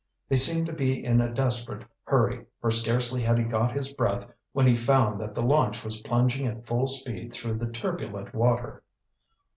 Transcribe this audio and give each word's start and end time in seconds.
They 0.29 0.35
seemed 0.35 0.65
to 0.65 0.73
be 0.73 1.05
in 1.05 1.21
a 1.21 1.31
desperate 1.31 1.85
hurry, 2.05 2.47
for 2.59 2.71
scarcely 2.71 3.21
had 3.21 3.37
he 3.37 3.43
got 3.43 3.71
his 3.71 3.93
breath 3.93 4.25
when 4.51 4.65
he 4.65 4.75
found 4.75 5.21
that 5.21 5.35
the 5.35 5.43
launch 5.43 5.83
was 5.85 6.01
plunging 6.01 6.47
at 6.47 6.65
full 6.65 6.87
speed 6.87 7.33
through 7.33 7.59
the 7.59 7.67
turbulent 7.69 8.33
water. 8.33 8.81